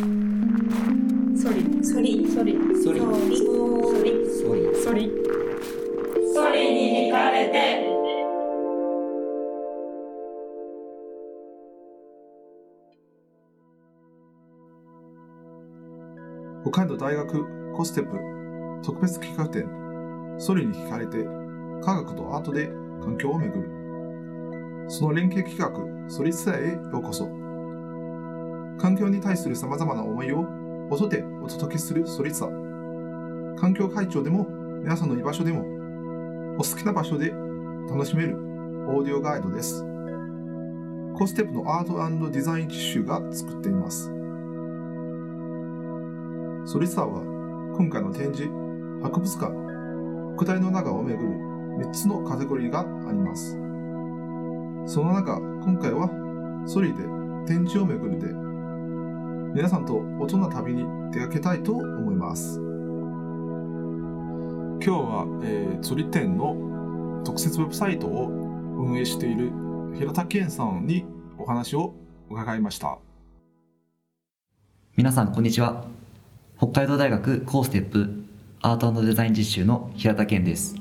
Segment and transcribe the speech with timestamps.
[0.00, 3.44] ソリソリソリソリソリソ
[4.02, 5.10] リソリソリ
[6.32, 7.54] ソリに惹かれて。
[16.62, 18.16] 北海道大学コステップ
[18.82, 19.68] 特別企画展。
[20.38, 21.18] ソリに惹かれて
[21.84, 22.68] 科学とアートで
[23.02, 24.88] 環境をめぐる。
[24.88, 25.70] その連携企画
[26.08, 27.28] ソリツアへようこそ
[28.80, 30.46] 環境に対する様々な思いを
[30.90, 32.48] 音でお届けするソリツア
[33.60, 34.46] 環境会長でも
[34.82, 35.64] 皆さんの居場所でも
[36.58, 37.30] お好きな場所で
[37.90, 38.36] 楽しめる
[38.88, 39.84] オーディオガイドです。
[41.14, 44.06] コステップのアートデザイン実習が作っています。
[46.64, 47.22] ソリツアーは
[47.76, 48.48] 今回の展示、
[49.02, 49.52] 博物館、
[50.36, 51.28] 国体の中をめぐる
[51.86, 53.52] 3つのカテゴリーがあります。
[54.86, 56.08] その中、今回は
[56.66, 57.04] ソリで
[57.46, 58.49] 展示をめぐるで、
[59.52, 62.58] 皆さんと音の旅に出かけたいと思います。
[62.58, 62.64] 今
[64.80, 69.50] 日は、えー、ソリ展の特設ウェブサイトを運営している
[69.98, 71.04] 平田健さんに
[71.36, 71.94] お話を
[72.30, 72.98] 伺いました。
[74.96, 75.84] 皆さんこんにちは
[76.56, 78.20] 北海道大学コーステップ
[78.62, 80.76] アートデザイン実習の平田健です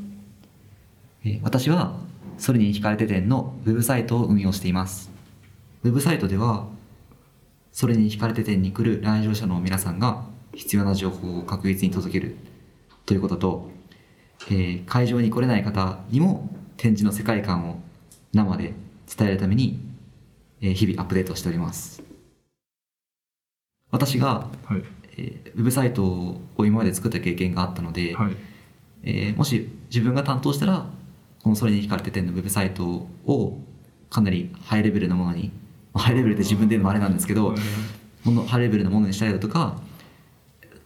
[1.24, 1.96] えー私は
[2.38, 5.10] ソリに惹かれて展のウェブサイトを運用しています
[5.84, 6.68] ウェブサイトでは
[7.80, 12.36] ソリに惹かれて展に来る来場者の皆さんが必要な情報を確実に届ける
[13.06, 13.70] ということと、
[14.50, 17.80] えー会場に来れない方にも展示の世界観を
[18.34, 18.74] 生で
[19.08, 19.80] 伝えるために、
[20.60, 22.04] えー日々アップデートしております
[23.92, 24.84] 私がはい。
[25.16, 28.36] えーウェブサイトを今まで作った経験があったので、はい。
[29.04, 30.86] えーもし自分が担当したら
[31.44, 33.58] この「それに惹かれて展」のウェブサイトを
[34.10, 35.69] かなりハイレベルなものにまあ
[36.00, 37.54] ハイレベルって自分で言うのもあれなんですけど、
[38.24, 39.80] ものハイレベルなものにしたりだとか、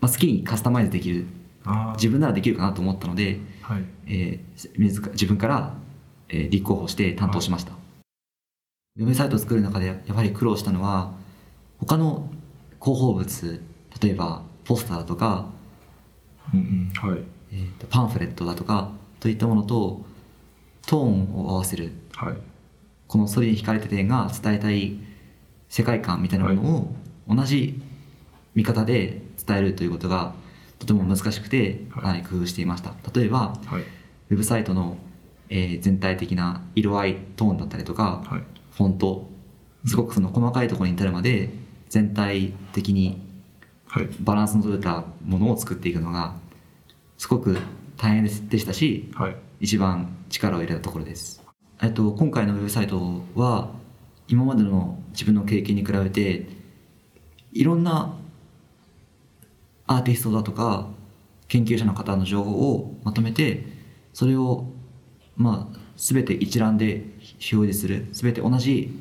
[0.02, 1.26] まあ、好きにカスタマイズできる
[1.66, 3.84] あ自分ならできるかなと思ったので、はい。
[4.08, 5.74] えー自ら自分から、
[6.30, 7.74] えー立候補して担当しました、
[8.98, 11.14] ウェブサイトを作る中でやはり苦労したのは
[11.80, 12.30] 他の
[12.82, 13.62] 広報物
[14.02, 15.50] 例えばポスターとか、
[16.54, 17.10] うんうん。
[17.10, 17.22] はい。
[17.52, 20.04] えーとパンフレットだとかといったものと
[20.86, 22.34] トーンを合わせるはい。
[23.08, 24.98] この「ソリに惹かれて展」が伝えたい
[25.74, 26.96] 世界観みたいなものを
[27.28, 27.82] 同じ
[28.54, 30.36] 見方で伝えるということが
[30.78, 33.82] とても難しくてはい工夫していました例えばはい。
[33.82, 34.98] ウェブサイトの、
[35.50, 38.44] えー全体的な色合いトーンだったりとか、はい。
[38.78, 39.28] フォント
[39.88, 41.50] すごくその細かいところに至るまで
[41.90, 43.28] 全体的に
[43.88, 44.08] はい。
[44.20, 46.36] バランスの取れたものを作っていくのが
[47.18, 47.58] すごく
[47.98, 49.36] 大変でしたしはい。
[49.60, 51.44] 一番力を入れたところです。
[51.82, 53.72] えっと、今回のウェブサイトは
[54.34, 56.48] 今までの自分の経験に比べて
[57.52, 58.18] いろんな
[59.86, 60.88] アーティストだとか
[61.48, 63.64] 研究者の方の情報をまとめて
[64.12, 64.66] それを
[65.38, 68.92] まあ全て一覧で表示する全て同じ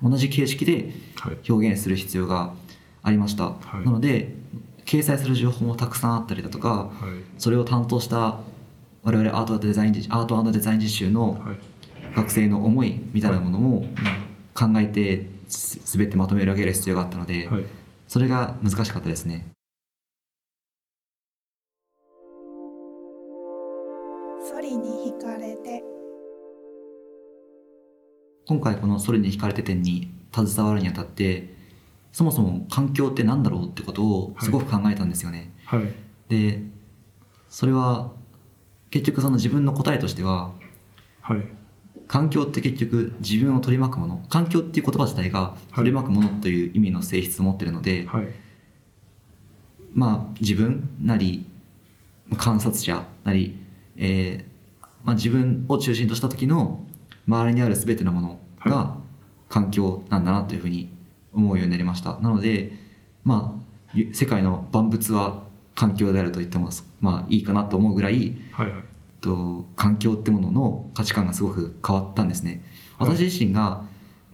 [0.00, 1.50] 同じ形式ではい。
[1.50, 2.54] 表現する必要が
[3.02, 4.32] ありました、はいなので
[4.84, 6.90] 掲載する情報もたくさんあったりだとかはい。
[7.36, 8.38] それを担当した
[9.02, 11.58] 我々アートデザイン実アートデザイン実習のはい。
[12.14, 13.86] 学生の思いみたいなものも
[14.54, 17.64] 考えてす全てまとめ上げる必要があったので、はい。
[18.08, 19.46] それが難しかったですね
[24.50, 25.82] ソリに惹かれて
[28.46, 31.54] 今回この「ソリに惹かれて展」に携わるにあたって
[32.12, 35.92] そもそも環境って何だろうってことをすごく考えたんですよね、はい。
[36.28, 36.62] で
[37.50, 38.12] それは
[38.90, 40.52] 結局その自分の答えとしては
[41.20, 41.57] はい。
[42.08, 48.28] 環境って結局自分を取り巻くもの環境っていう言葉自体が取り巻くものという意味の性質を持ってるので、はい。
[49.92, 51.46] まあ自分なり
[52.36, 53.58] 観察者なり、
[53.96, 56.84] えーまあ、自分を中心とした時の
[57.26, 58.96] 周りにある全てのものが
[59.48, 60.90] 環境なんだなというふうに
[61.32, 62.72] 思うようになりましたなので
[63.24, 63.64] まあ
[63.94, 65.42] ゆ世界の万物は
[65.74, 66.70] 環境であると言っても
[67.00, 68.66] まあいいかなと思うぐらいはい。
[68.66, 68.84] はい。
[69.20, 72.64] と環境ってものの価値観がすごく変わったんですね
[72.98, 73.84] はい私自身が、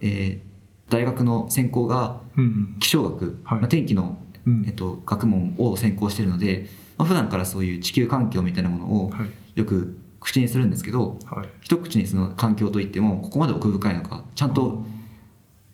[0.01, 0.55] えー
[0.87, 2.75] 大学の専攻がうんうん。
[2.79, 6.67] 気象学、はいまあ、天気の、うんえっと、学問を専攻しているので、
[6.97, 9.29] まあ、普段からそういう地球環境みたいなものをはい。
[9.55, 11.49] よく口にするんですけどはい。
[11.61, 14.85] 一口にその環境といってもここまで奥深いのかちゃんと、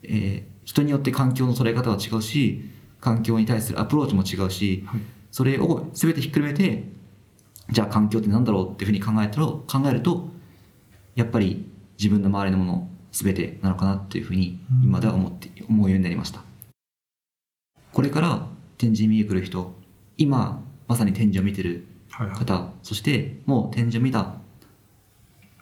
[0.03, 2.69] えー人によって環境の捉え方は違うし
[3.01, 5.01] 環境に対するアプローチも違うしはい。
[5.29, 6.87] それを全てひっくるめて
[7.71, 10.29] じゃあ環境って何だろうっていうふうに考えたら考えると
[11.15, 16.43] やっぱり自分の周りのもの全てなのかなっていうふうに今では思って思うようになりました。
[17.93, 18.47] これから
[18.77, 19.73] 展示見に来る人
[20.17, 22.35] 今まさに展示を見てるはいはい。
[22.37, 24.35] 方そしてもう展示を見た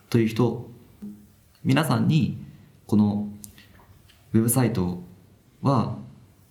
[0.09, 0.69] という人
[1.63, 2.44] 皆さんに
[2.88, 3.27] この
[4.33, 5.03] ウェブサイト
[5.62, 5.97] は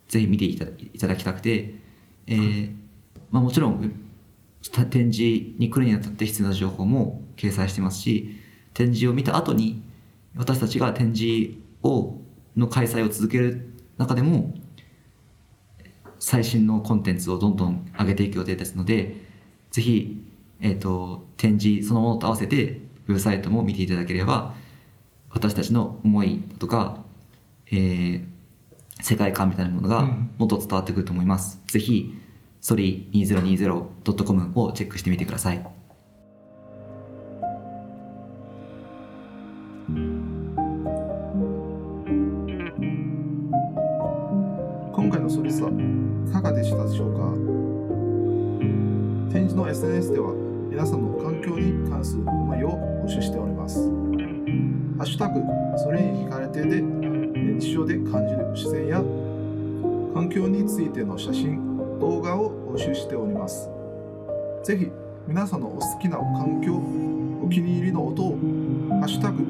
[0.08, 1.74] ぜひ見ていただきたくて、
[2.26, 2.74] えー
[3.30, 4.07] まあ、もちろんた
[4.90, 8.36] 展示に来るにあたって必要な情報も掲載してますし
[8.74, 9.82] 展示を見た後に
[10.36, 12.20] 私たちが展示を
[12.56, 14.54] の開催を続ける中でも
[16.18, 19.24] 最新のコンテンツをどんどん上げていく予定ですので
[19.70, 20.26] ぜひ、
[20.60, 24.54] えー、と展示そのものと合わせてウェブサイトも見ていただければ
[25.30, 27.04] 私たちの思いとか、
[27.70, 28.38] えー
[29.00, 31.60] 世界観みたいなものがうんもっと伝わってくると思います。
[31.66, 32.14] ぜひ、
[32.60, 35.64] ソリ 2020.com をチェックしてみてください。
[44.92, 47.32] 今回のソリスはいかがでしたでしょうか？
[49.32, 50.32] 展示の SNS では
[50.70, 52.70] 皆さんの環境に関する思いを
[53.04, 53.78] 募集しております。
[54.98, 55.40] ハッシュタグ
[55.78, 59.00] それに惹かれてで日常で感じる視線や
[60.12, 61.67] 環境についての写真、
[61.98, 63.68] 動画を募集しております。
[64.64, 64.90] ぜひ
[65.26, 66.74] 皆さんのお好きな環境、
[67.44, 68.38] お気に入りの音を
[69.00, 69.44] ハッシュタグ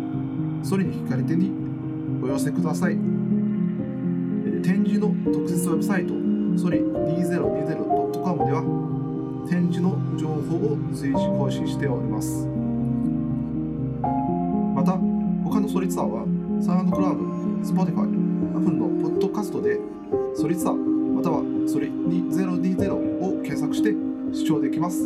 [0.63, 1.51] それに惹かれてに
[2.23, 3.19] お寄せください。
[4.63, 6.13] 展示の特設ウェブサイト
[6.59, 12.47] ソリ 2020.com では展示の情報を随時更新しております
[14.75, 14.93] また
[15.45, 16.25] 他のソリツアーは
[16.61, 17.21] サウンドクラウド、
[17.65, 18.03] Spotify、
[18.57, 19.79] Apple のポッドキャストで
[20.35, 23.93] ソリツアーまたはソリ2020を検索して
[24.33, 25.03] 視聴できます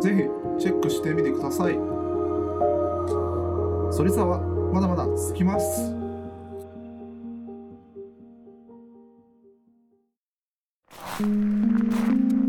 [0.00, 0.28] ぜ
[0.58, 1.74] ひチェックしてみてください
[3.92, 4.40] ソリツアーは
[4.72, 5.90] まだまだ続きます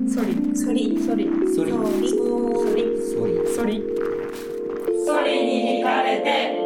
[0.08, 2.26] ソリソリソリソリソリソ
[2.76, 3.84] リソリソリ
[5.06, 6.63] ソリに惹かれて